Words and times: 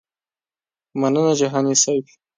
مننه 1.01 1.33
جهاني 1.39 1.75
صیب. 1.83 2.03